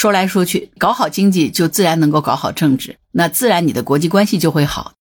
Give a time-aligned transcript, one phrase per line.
[0.00, 4.92] 说来说去，搞好经济就自然能够搞好政治，那自然你的国际关系就会好。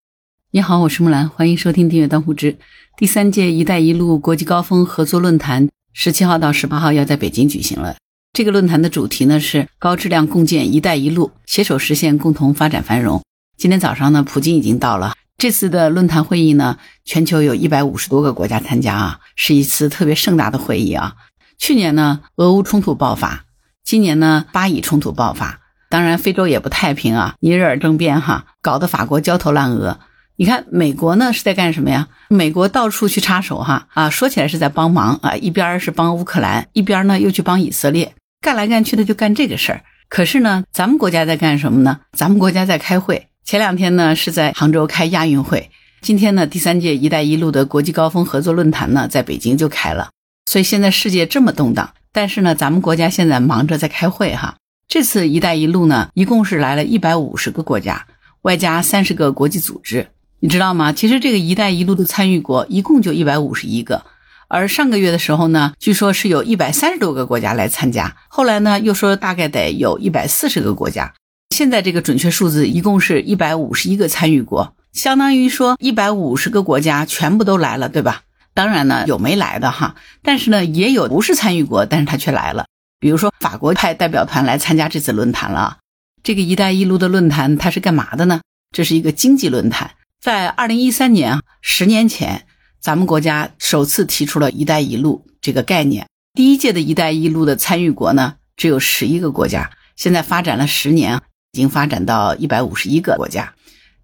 [0.49, 2.57] 你好，我是木兰，欢迎收听订阅当户知。
[2.97, 7.95] 第三届“一带一路”国际高峰合作论坛十七号到十八号要在北京举行了。
[8.33, 13.21] 这个论坛的主题呢是高质量共建“一带一路”，携手实现共同发展繁荣。
[13.55, 15.13] 今天早上呢，普京已经到了。
[15.37, 21.13] 这次的论坛会议呢，全球有一百五十多个国家参加啊，是一次特别盛大的会议啊。
[21.59, 23.45] 去年呢，俄乌冲突爆发；
[23.87, 25.61] 今年呢，巴以冲突爆发。
[25.89, 30.01] 当然，非洲也不太平啊，尼日尔政变哈，搞得法国焦头烂额。
[30.35, 32.09] 你看，美国呢是在干什么呀？
[32.27, 39.81] 美国到处去插手哈啊，说起来是在帮忙啊，一边是帮乌克兰，一边呢又去帮以色列，干来干去的就干这个事儿。
[40.09, 42.01] 可是呢，咱们国家在干什么呢？
[42.11, 43.29] 咱们国家在开会。
[43.45, 50.09] 前两天呢是在杭州开亚运会，今天呢第三届“一带一路”的国际高峰合作论坛呢在北京就开了。
[50.45, 54.55] 所以现在世界这么动荡，但是呢咱们国家现在忙着在开会哈。
[54.87, 58.07] 这次“一带一路”呢一共是来了一百五十个国家，
[58.41, 60.07] 外加三十个国际组织，
[60.39, 60.91] 你知道吗？
[60.91, 64.03] 其实这个“一带一路”的参与国一共就一百五十一个，
[64.47, 71.13] 而上个月的时候呢，据说是有一百三十多个国家来参加，后来呢又说大概得有一百四十个国家。
[71.55, 78.23] 现在这个准确数字一共是一百五十一个参与国，相当于说一百五十个国家全部都来了，对吧？
[78.57, 82.65] 当然呢，有没来的哈，但是呢，也有不是参与国，但是他却来了。
[82.99, 85.77] 比如说法国派代表团来参加这次论坛了。
[86.23, 88.41] 这个“一带一路”的论坛它是干嘛的呢？
[88.75, 89.91] 这是一个经济论坛。
[90.19, 92.47] 在二零一三年，十年前，
[92.81, 96.07] 咱们国家首次提出了一带一路这个概念。
[96.33, 99.69] 第一届的一带一路的参与国呢，只有十一个国家。
[99.95, 101.21] 现在发展了十年。
[101.53, 103.53] 已经发展到一百五十一个国家，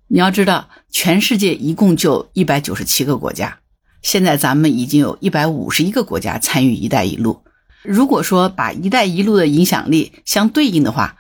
[0.08, 3.60] 你要知道，全世界一共就一百九十七个国家，
[4.04, 7.44] 现在咱们已经有一百五十一个国家参与“一带一路”。
[7.82, 11.18] 如果说把“一带一路”的影响力相对应的话，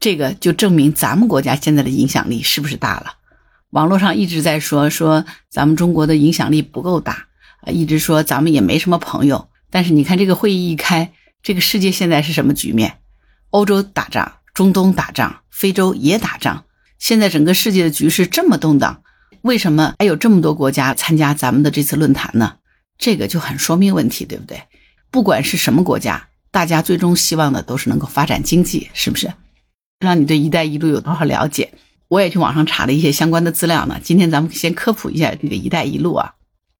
[0.00, 3.16] 这个就证明咱们国家现在的影响力是不是大了？
[3.70, 7.26] 网络上一直在说说咱们中国的影响力不够大
[7.60, 9.48] 啊，一直说咱们也没什么朋友。
[9.70, 11.12] 但是你看这个会议一开，
[11.42, 12.98] 这个世界现在是什么局面？
[13.50, 14.36] 欧洲打仗。
[14.54, 16.62] 中东打仗，非洲也打仗，
[17.00, 19.02] 现在整个世界的局势这么动荡，
[19.44, 22.54] 为什么还有这么多国家参加咱们的这次论坛呢？
[22.96, 24.58] 这个就很说明问题，对不对？
[25.10, 29.30] 不管是什么国家，大家最终希望的都是能够发展经济，是不是？
[30.00, 31.74] 让你对“一带一路”有多少了解？
[32.08, 34.00] 我也去网上查了一些相关的资料呢。
[34.02, 36.32] 今天咱们先科普一下这个“一带一路”啊。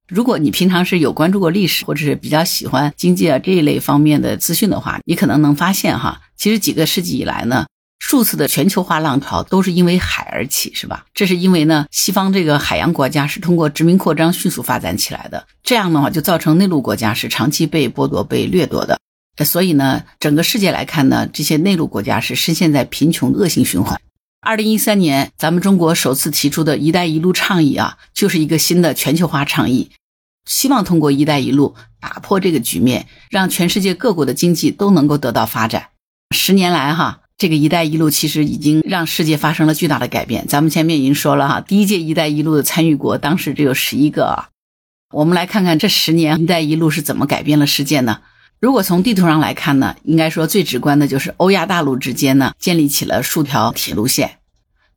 [0.07, 7.67] 如果你平常是有关注过历史，或者是比较喜欢经济啊这一类方面的资讯的话，你可能能发现哈，其实几个世纪以来呢，
[8.07, 11.07] 数次的全球化浪潮都是因为海而起，是吧？
[11.15, 18.99] 这是因为呢，西方这个海洋国家是通过殖民扩张迅速发展起来的，这样的话就造成内陆国家是长期被剥夺、被掠夺的。
[19.43, 23.99] 所以呢，整个世界来看呢，这些内陆国家是深陷在贫穷恶性循环。
[24.39, 29.89] 二零一三年，咱们中国首次提出的一带一路倡议啊，就是一个新的全球化倡议，
[30.47, 35.87] 希望通过一带一路打破这个局面，让全世界各国的经济都能够得到发展。
[36.35, 40.47] 十年来，哈，这个一带一路其实已经让世界发生了巨大的改变。
[40.47, 44.49] 咱们前面已经说了哈，第一届一带一路的参与国当时只有十一个啊。
[45.13, 48.19] 我们来看看这十年一带一路是怎么改变了世界呢？
[48.61, 54.37] 如果从地图上来看呢，应该说最直观的就是欧亚大陆之间呢建立起了数条铁路线，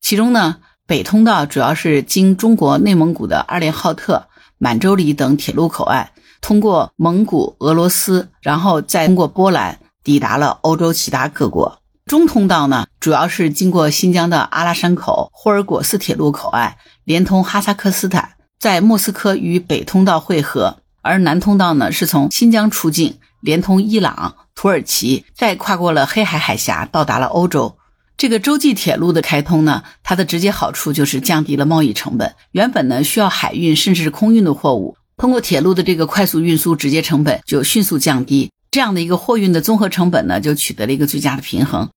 [0.00, 4.28] 其中呢北通道主要是经中国内蒙古的二连浩特、
[4.58, 11.77] 满洲里等铁路口岸，通过蒙古、俄罗斯，然后再通过波兰抵达了欧洲其他各国。
[12.08, 16.74] 中通道呢主要是经过新疆的阿拉山口、霍尔果斯铁路口岸，
[17.04, 20.78] 连通哈萨克斯坦，在莫斯科与北通道汇合。
[21.02, 23.18] 而南通道呢是从新疆出境。
[23.40, 27.78] 连通伊朗、土耳其，再跨过了黑海海峡，到达了欧洲。
[28.16, 32.34] 这个洲际铁路的开通呢，它的直接好处就是降低了贸易成本。
[32.50, 38.50] 原本呢需要海运甚至是空运的货物，通过铁路的这个快速运输，直接成本就迅速降低。
[38.72, 41.88] 这样的一个货运的综合成本呢，就取得了一个最佳的平衡，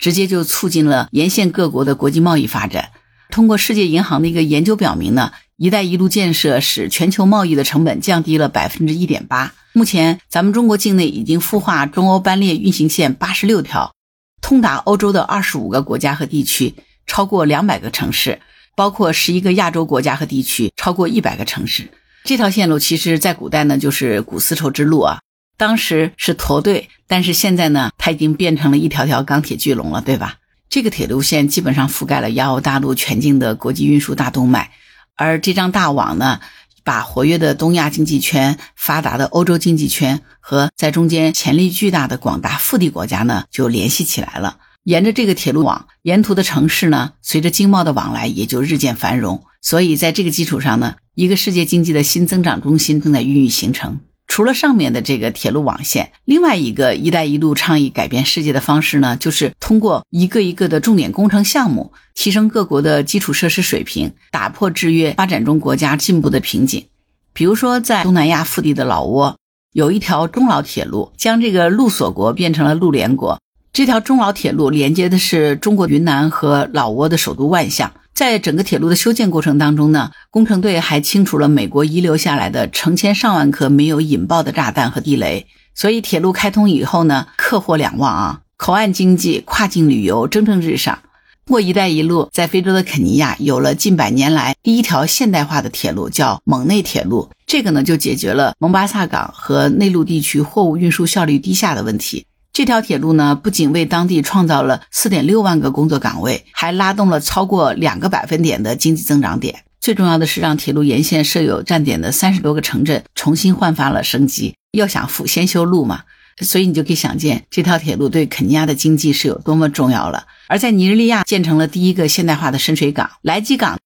[0.00, 2.90] 直接就促进了沿线各国的国际贸易发展。
[3.30, 9.54] 通过世界银行的一个研究表明呢，“一带一路”建设使全球贸易的成本降低了百分之一点八。
[9.72, 13.94] 目前，咱们中国境内已经孵化中欧班列运行线八十六条，
[14.42, 16.74] 通达欧洲的二十五个国家和地区，
[17.06, 18.40] 超过两百个城市，
[18.74, 21.88] 包括十一个亚洲国家和地区，超过一百个城市。
[22.24, 25.20] 这条线路其实在古代呢，就是古丝绸之路啊，
[25.60, 30.36] 当时是驼队，但是现在呢，它已经变成了一条条钢铁巨龙了，对吧？
[30.70, 34.70] 这个铁路线基本上覆盖了亚欧大陆全境的国际运输大动脉，
[35.16, 36.40] 而这张大网呢。
[36.82, 44.56] 把活跃的东亚经济圈、发达的欧洲经济圈和在中间潜力巨大的广大腹地国家呢，就联系起来了。
[44.84, 49.44] 沿着这个铁路网，沿途的城市呢，随着经贸的往来也就日渐繁荣。
[49.60, 54.00] 所以在这个基础上呢，一个世界经济的新增长中心正在孕育形成。
[54.30, 66.86] 除了上面的这个铁路网线，另外一个“一带一路”倡议改变世界的方式呢，就是通过一个一个的重点工程项目，提升各国的基础设施水平，打破制约发展中国家进步的瓶颈。
[67.32, 69.34] 比如说，在东南亚腹地的老挝，
[69.72, 73.40] 有一条中老铁路，将这个陆锁国变成了陆联国。
[73.72, 77.92] 这条中老铁路连接的是中国云南和老挝的首都万象。
[78.12, 85.48] 在整个铁路的修建过程当中呢，工程队还清除了美国遗留下来的成千上万颗没有引爆的炸弹和地雷。
[85.74, 91.00] 所以铁路开通以后呢，客货两旺啊，口岸经济、跨境旅游蒸蒸日上。
[91.46, 97.28] 通过“一带一路”，在非洲的肯尼亚有了近百年来第一条现代化的铁路，叫蒙内铁路。
[97.44, 102.26] 这个呢，就解决了蒙巴萨港和内陆地区货物运输效率低下的问题。
[102.52, 109.64] 这条铁路呢，不仅为当地创造了四点六万个工作岗位，还拉动了超过两个百分点的经济增长点。
[109.80, 114.54] 最重要的是，让铁路沿线设有站点的三十多个城镇重新焕发了生机。
[114.72, 116.02] 要想富，先修路嘛，
[116.42, 120.26] 所以你就可以想见，这条铁路对肯尼亚的经济是有多么重要了。
[120.48, 123.78] 而在尼日利亚建成了第一个现代化的深水港莱基港，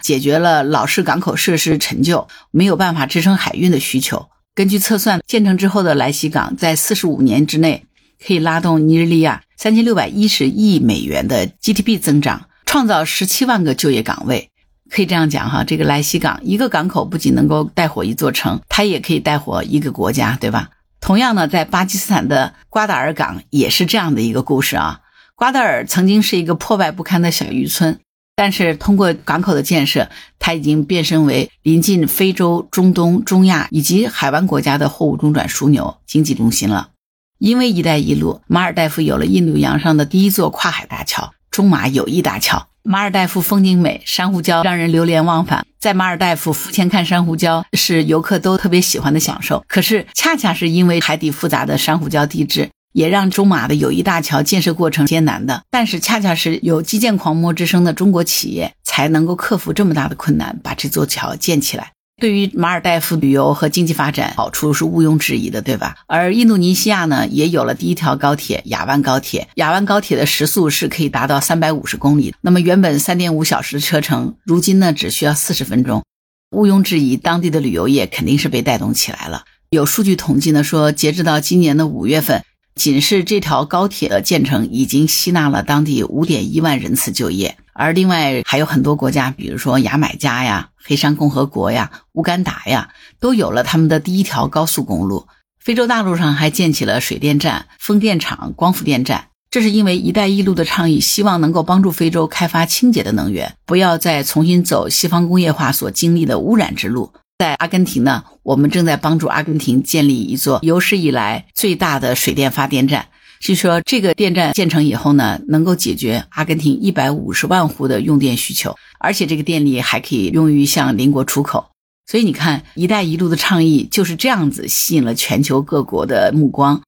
[0.00, 4.28] 解决了老式港口设施陈旧，没有办法支撑海运的需求。
[4.54, 7.84] 根据测算，建成之后的莱西港在四十五年之内。
[8.22, 14.50] 可以拉动尼日利亚三千六百一十亿美元的 GDP 增长，创造十七万个就业岗位。
[14.90, 20.70] 可以这样讲哈，这个莱西港一个港口不仅能够带火一座城，它也可以带火一个国家，对吧？
[21.00, 25.00] 同样呢，在巴基斯坦的瓜达尔港也是这样的一个故事啊。
[25.34, 27.98] 瓜达尔曾经是一个破败不堪的小渔村，
[28.36, 36.90] 但是通过港口的建设，它已经变身为临近非洲、中东、中亚以及海湾国家的货物中转枢纽、经济中心了。
[37.38, 42.66] 因为“一带一路”，马尔代夫有了印度洋上的第一座跨海大桥——中马友谊大桥。
[42.82, 45.66] 马尔代夫风景美，珊瑚礁让人流连忘返。
[45.78, 49.62] 在马尔代夫浮潜看珊瑚礁是游客都特别喜欢的享受。
[49.68, 55.62] 可是，恰恰是因为海底复杂的珊瑚礁地质，也让中马的友谊大桥建设过程艰难的。
[55.70, 61.92] 但是，恰恰是有基建狂魔之声的中国企业，才能够克服这么大的困难，把这座桥建起来。
[62.20, 65.96] 对于马尔代夫旅游和经济发展好处是毋庸置疑的，对吧？
[66.06, 69.48] 而印度尼西亚呢，也有了第一条高铁——雅万高铁。
[69.54, 76.04] 雅万高铁的时速是可以达到三百五十公里，那么原本三点五小时的车程，如今呢只需要四十分钟。
[76.50, 79.44] 毋庸置疑，当地的旅游业肯定是被带动起来了。
[79.70, 82.44] 有数据统计呢，说截止到今年的五月份。
[82.76, 92.90] 仅是这条高铁的建成，已经吸纳了当地五点一万人次就业，而另外还有很多国家，比如说牙买加呀、黑山共和国呀、乌干达呀，
[93.20, 95.26] 都有了他们的第一条高速公路。
[95.62, 107.12] 非洲大陆上还建起了水电站、风电场、光伏电站，这是因为“一带一路”的倡议，希望能够帮助非洲开发清洁的能源，不要再重新走西方工业化所经历的污染之路。
[107.38, 113.08] 在阿根廷呢，我们正在帮助阿根廷建立一座有史以来最大的水电发电站。
[113.40, 121.66] 据说这个电站建成以后呢，能够解决阿根廷一百五十万户的用电需求，而且这个电力还可以用于向邻国出口。
[122.06, 126.82] 所以你看，“一带一路”的倡议就是这样子吸引了全球各国的目光。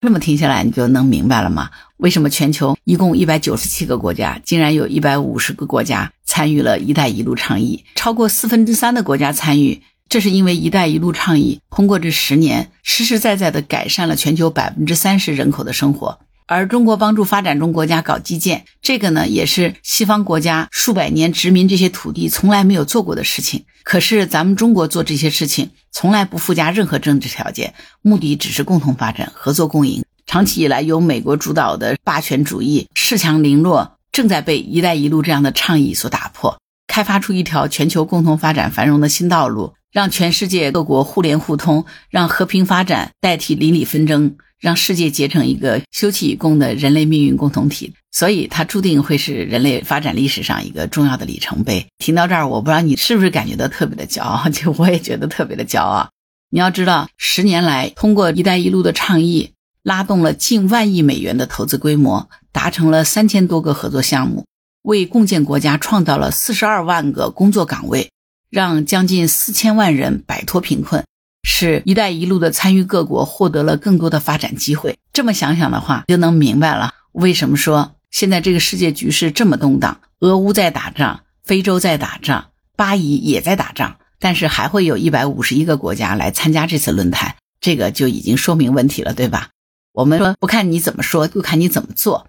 [0.00, 1.70] 这么听下来，你就能明白了吗？
[1.98, 7.84] 为什么全球一共一百九十七个国家，竟然有一百五十个国家参与了“一带一路”倡议？
[7.94, 9.82] 超过四分之三的国家参与。
[10.08, 16.18] 这是因为“一带一路”倡议通过这十年，实实在在地改善了全球百分之三十人口的生活。
[16.46, 23.64] 而中国帮助发展中国家搞基建，这个呢，也是西方国家数百年殖民这些土地从来没有做过的事情。
[23.84, 30.04] 可是咱们中国做这些事情，从来不附加任何政治条件，目的只是共同发展、合作共赢。
[30.24, 39.74] 长期以来，由美国主导的霸权主义、恃强凌弱，正在被“一带一路”这样的倡议所打破，开发出一条全球共同发展繁荣的新道路。
[39.92, 47.92] 让全世界各国互联互通，让和平发展代替邻里纷争，让世界结成一个休戚与共的人类命运共同体。
[48.10, 51.86] 所以，它注定会是人类发展历史上一个重要的里程碑。
[51.98, 56.08] 听到这儿，我不知道你是不是感觉到特别的骄傲，就我也觉得特别的骄傲。
[56.50, 64.44] 你要知道，十年来，通过“一带一路”的倡议，拉动了近万亿美元的投资规模，达成了三千多个合作项目，
[64.82, 68.11] 为共建国家创造了四十二万个工作岗位。
[68.52, 71.02] 让将近四千万人摆脱贫困，
[71.42, 74.98] 使“一带一路”的参与各国获得了更多的发展机会。
[75.10, 80.02] 这么想想的话，就能明白了为什么说现在这个世界局势这么动荡。
[80.20, 89.48] 俄乌在打仗，非洲在打仗，巴以也在打仗，但是还会有一百五十一个国家来参加这次论坛，这个就已经说明问题了，对吧？
[89.94, 92.26] 我们说不看你怎么说，就看你怎么做。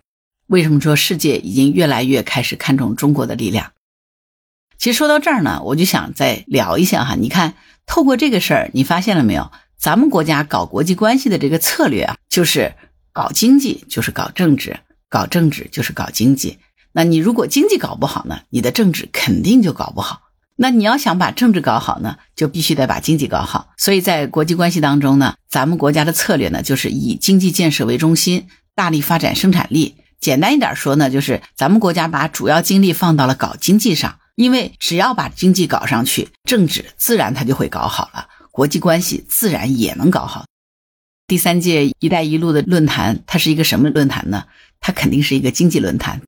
[0.47, 3.73] 为什么说世界已经越来越开始看重中国的力量？
[4.77, 7.15] 其实说到这儿呢，我就想再聊一下哈。
[7.15, 7.53] 你看，
[7.85, 9.51] 透过这个事儿，你发现了没有？
[9.79, 12.73] 咱们国家搞国际关系的这个策略啊，就是
[13.11, 16.57] 搞经济就是搞政治，搞政治就是搞经济。
[16.93, 20.21] 那你如果经济搞不好呢，你的政治肯定就搞不好。
[20.55, 23.69] 那你要想把政治搞好呢，就必须得把经济搞好。
[23.75, 29.95] 所以在国际关系当中呢，咱们国家的策略呢，就是以经济建设为中心，大力发展生产力。
[30.19, 40.45] 简单一点说呢，就是咱们国家把主要精力放到了搞经济上，因为只要把经济搞上去，政治自然它就会搞好了，国际关系自然也能搞好。
[41.27, 44.45] 第三届“一带一路”的论坛，它是一个什么论坛呢？
[44.79, 46.21] 它肯定是一个经济论坛。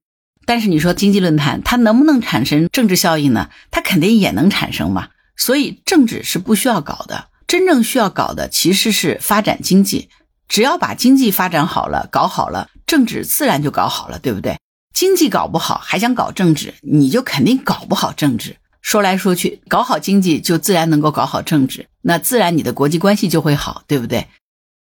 [0.45, 3.49] 但是你说经济论坛它能不能产生政治效应呢？
[3.71, 5.09] 它肯定也能产生嘛。
[5.35, 10.09] 所以政治是不需要搞的，真正需要搞的其实是发展经济。
[10.47, 14.57] 只要把经济发展好了、搞好了，政治自然就搞好了，对不对？
[14.95, 18.55] 经济搞不好还想搞政治，你就肯定搞不好政治。
[18.81, 24.27] 说来说去，搞好经济就自然能够搞好政治，那自然你的国际关系就会好，对不对？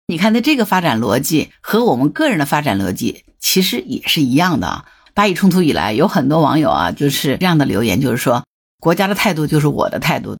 [0.06, 4.84] 你看，它这个发展逻辑和我们个人的发展逻辑其实也是一样的啊。
[5.14, 8.44] 巴以冲突以来，有很多网友啊，就是这样的留言，就是说
[8.78, 10.36] 国家的态度就是我的态度。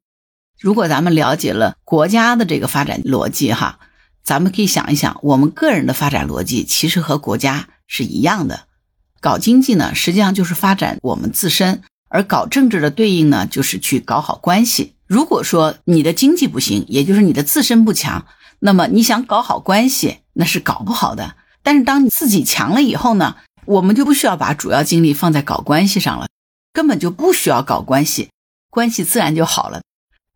[0.61, 3.81] 如果咱们了解了国家的这个发展逻辑，哈，
[4.23, 8.69] 咱们可以想一想，我们个人的发展逻辑其实和国家是一样的。
[9.25, 11.79] 搞经济呢，实际上就是发展我们自身；
[12.11, 14.97] 而搞政治的对应呢，就是去搞好关系。
[15.07, 18.27] 如果说你的经济不行，也就是你的自身不强，
[18.59, 21.37] 那么你想搞好关系，那是搞不好的。
[21.63, 23.37] 但是当你自己强了以后呢？
[23.65, 26.27] 我们就不需要把主要精力放在搞关系上了，
[26.75, 28.29] 根本就不需要搞关系，
[28.69, 29.81] 关系自然就好了。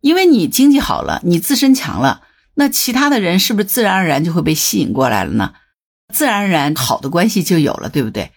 [0.00, 2.22] 因为你经济好了，你自身强了，
[2.54, 5.52] 那其他的人是不是自然而然就会被吸引过来了呢？
[6.14, 8.32] 自然而然好的关系就有了，对不对？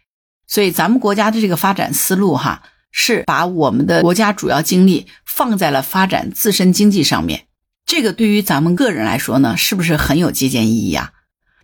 [0.52, 7.46] 所以咱们国家的这个发展思路哈，是把我们的国家主要精力放在了发展自身经济上面。
[7.86, 11.14] 这个对于咱们个人来说呢，是不是很有借鉴意义啊？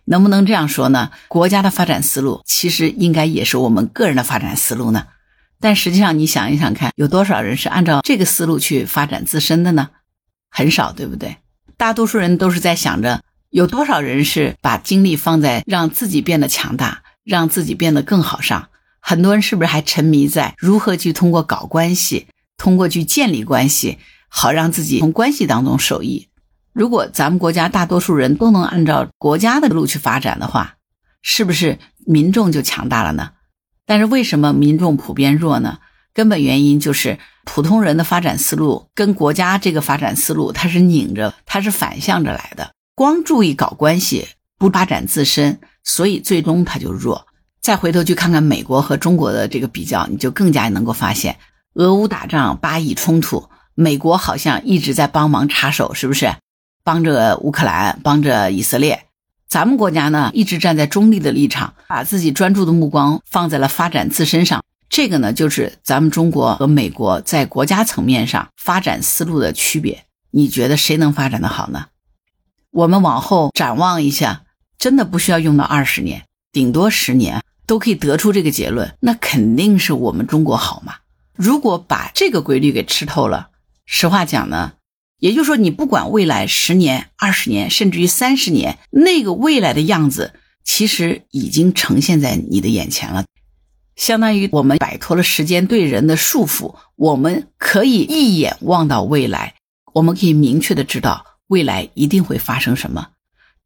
[0.06, 1.10] 能不能这样说呢？
[1.28, 5.04] 国家的发展思路其实应该也是我们个人的发展思路呢。
[5.60, 9.90] 但实际上，你想一想看，有多少人是按照这个思路去发展自身的呢？
[10.48, 11.36] 很少，对不对？
[11.76, 18.70] 大多数人都是在想着，有多少人是把精力放在让自己变得强大、让自己变得更好上？
[19.08, 22.26] 很多人是不是还沉迷在如何去通过搞关系、
[22.58, 23.96] 通过去建立关系，
[24.28, 26.28] 好让自己从关系当中受益？
[26.74, 30.74] 如果咱们国家大多数人都能按照国家的路去发展的话，
[31.22, 33.30] 是不是民众就强大了呢？
[33.86, 35.78] 但是为什么民众普遍弱呢？
[36.12, 42.74] 根本原因就是普通人的发展思路跟国家这个发展思路它是拧着，它是反向着来的。
[42.94, 47.24] 光注意搞关系，不发展自身，所以最终它就弱。
[47.60, 51.38] 再回头去看看美国和中国的这个比较，你就更加能够发现，
[51.74, 56.34] 俄乌打仗、巴以冲突，美国好像一直在帮忙插手，是不是？
[56.82, 59.04] 帮着乌克兰，帮着以色列，
[59.46, 64.64] 咱们国家呢一直站在中立的立场，把自己专注的目光放在了发展自身上。
[64.88, 70.04] 这个呢，就是咱们中国和美国在国家层面上发展思路的区别。
[70.30, 71.86] 你觉得谁能发展的好呢？
[72.70, 74.44] 我们往后展望一下，
[74.78, 78.96] 真的不需要用到二十年，顶多十年都可以得出这个结论。
[78.98, 80.94] 那肯定是我们中国好嘛。
[81.36, 83.50] 如果把这个规律给吃透了，
[83.86, 84.72] 实话讲呢。
[85.20, 90.32] 也就是说，你不管未来十年、二十年，甚至于三十年，那个未来的样子，
[90.62, 93.24] 其实已经呈现在你的眼前了。
[93.96, 99.54] 相当于我们摆脱了时间对人的束缚，我们可以一眼望到未来，
[99.94, 103.08] 我们可以明确的知道未来一定会发生什么。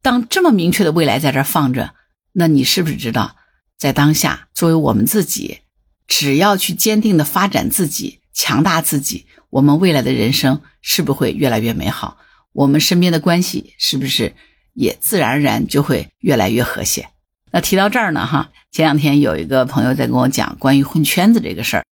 [0.01, 1.93] 当这么明确的未来在这放着，
[2.31, 3.35] 那你是不是知道，
[3.77, 5.59] 在当下，作为我们自己，
[6.07, 9.25] 只要去坚定的发展自己，强大自己。
[9.49, 12.17] 我们未来的人生是不会越来越美好？
[12.53, 14.33] 我们身边的关系是不是
[14.73, 17.09] 也自然而然就会越来越和谐？
[17.51, 21.85] 那提到这儿呢，哈，前两天有一个朋友在跟我讲关于混圈子这个事儿，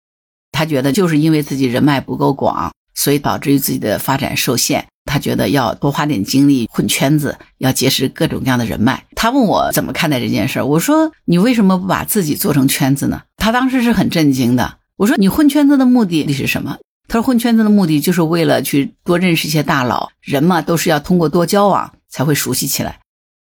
[0.51, 4.85] 他觉得就是因为自己人脉不够广，所以导致于自己的发展受限。
[5.05, 9.05] 他觉得要多花点精力混圈子，要结识各种各样的人脉。
[9.15, 13.21] 他问我怎么看待这件事儿，我说你为什么不把自己做成圈子呢？
[13.37, 14.77] 他当时是很震惊的。
[14.97, 16.77] 我说你混圈子的目的是什么？
[17.07, 22.99] 他说：“混圈子的目的就是为了去多认识一些大佬，人嘛都是要通过多交往才会熟悉起来。”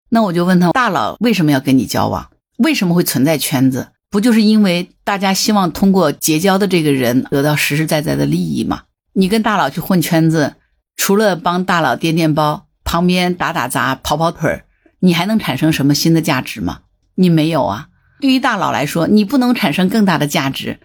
[0.10, 2.30] 那我就问他：“大佬为什么要跟你交往？
[2.60, 3.88] 为什么会存在圈子？
[4.12, 8.84] 不就是因为大家希望通过结交的这个人得到实实在在的利益吗？
[9.20, 10.58] 你跟大佬去混圈子，
[10.96, 14.66] 除了帮大佬垫垫包，旁边打打杂、跑跑腿儿，
[15.00, 16.82] 你还能产生什么新的价值吗？
[17.16, 17.88] 你没有啊。
[18.22, 20.80] 对于大佬来说，你不能产生更大的价值，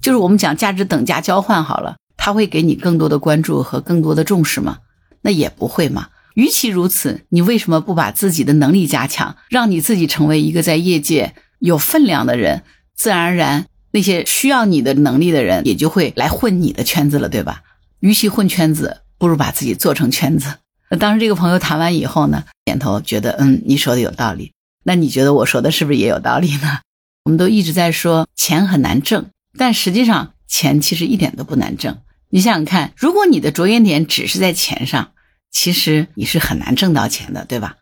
[0.00, 4.78] 就是我们讲价值等价交换好了，他会给你更多的关注和更多的重视吗？
[5.20, 6.08] 那也不会嘛。
[6.34, 12.64] 与其如此，你为什么不把自己的能力加强，让你自己成为一个在业界有分量的人？
[12.96, 17.62] 自然而然，那些需要你的能力的人也就会来混你的圈子了，对吧？
[18.00, 20.56] 与其混圈子，不如把自己做成圈子。
[20.90, 24.52] 那当时这个朋友谈完以后呢，点头觉得嗯，你说的有道理。
[24.82, 26.80] 那你觉得我说的是不是也有道理呢？
[27.24, 31.98] 我们都一直在说钱很难挣，但实际上钱其实一点都不难挣。
[32.30, 35.12] 你想想看，如果你的着眼点只是在钱上，
[35.50, 37.76] 其实你是很难挣到钱的，对吧？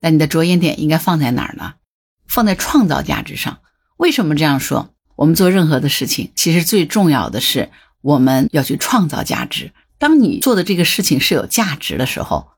[0.00, 1.74] 那你的着眼点应该放在哪儿呢？
[2.26, 3.58] 放在创造价值上。
[3.98, 4.94] 为什么这样说？
[5.16, 7.70] 我们做任何的事情，其实最重要的是
[8.02, 9.72] 我们要去创造价值。
[9.98, 12.48] 当你做的这个事情是有价值的时候，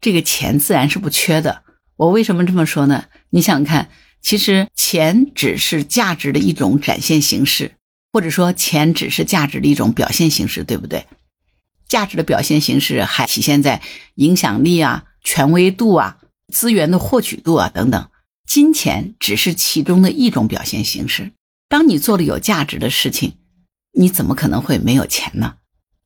[0.00, 1.62] 这个钱自然是不缺的。
[1.96, 3.04] 我为什么这么说呢？
[3.30, 3.90] 你想看，
[4.22, 7.72] 其实钱只是价值的一种展现形式，
[8.12, 11.06] 或者说钱只是价值的一种表现形式，对不对？
[11.86, 13.80] 价值的表现形式还体现在
[14.14, 16.16] 影响力啊、权威度啊、
[16.52, 18.08] 资源的获取度啊等等。
[18.46, 21.32] 金钱只是其中的一种表现形式。
[21.68, 23.34] 当你做了有价值的事情，
[23.92, 25.56] 你怎么可能会没有钱呢？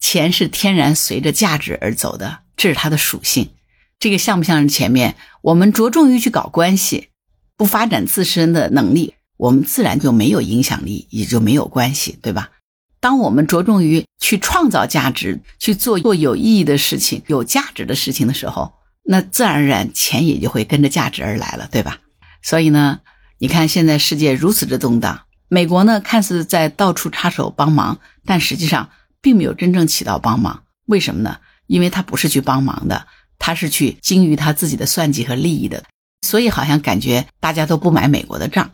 [0.01, 3.51] 钱是天然随着价值而走的，这是它的属性。
[3.99, 7.09] 这个像不像是前面我们着重于去搞关系，
[7.57, 12.51] 不发展自身的能力，我们自然就没有影响力，也就没有关系，对吧？
[12.99, 18.73] 当我们着重于去创造价值，去做做有意义的事情、有价值的事情的时候，
[19.05, 21.99] 那自然而然钱也就会跟着价值而来了，对吧？
[22.43, 23.01] 所以呢，
[23.39, 28.89] 你看现在世界如此之动荡，美国呢看似在到处插手帮忙，但实际上
[29.21, 30.63] 并没有真正起到帮忙。
[30.87, 31.37] 为什么呢？
[31.67, 33.07] 因为他不是去帮忙的。
[33.43, 35.83] 他是去精于他自己的算计和利益的，
[36.21, 38.71] 所以好像感觉大家都不买美国的账，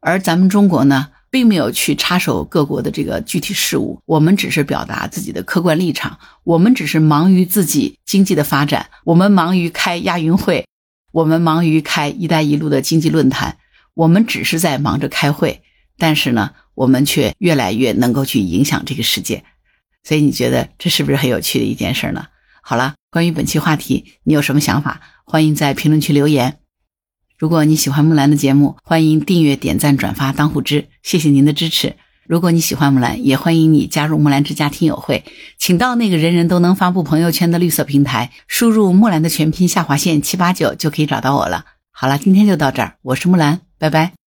[0.00, 10.66] 而咱们中国呢，并没有去插手各国的这个具体事务，我们只是表达自己的客观立场，我们只是忙于自己经济的发展，我们忙于开亚运会，
[11.12, 13.58] 我们忙于开“一带一路”的经济论坛，
[13.92, 15.62] 我们只是在忙着开会，
[15.98, 19.44] 但是呢，我们却越来越能够去影响这个世界，
[20.04, 22.26] 所以你觉得这是不是很有趣的一件事呢？
[22.62, 25.00] 好了，关于本期话题，你有什么想法？
[25.24, 26.58] 欢迎在评论区留言。
[27.38, 31.96] 如果你喜欢木兰的节目，欢迎订阅、点赞、转发、当护知，谢谢您的支持。
[32.26, 35.24] 如果你喜欢木兰，也欢迎你加入木兰之家听友会，
[35.58, 41.66] 请到那个人人都能发布朋友圈的绿色平台，输入木兰的全拼下划线七八九就可以找到我了。
[41.92, 44.25] 好了，今天就到这儿，我是木兰，拜拜。